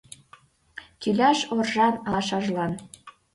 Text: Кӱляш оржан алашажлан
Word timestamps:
Кӱляш 1.01 1.39
оржан 1.55 1.93
алашажлан 2.07 2.71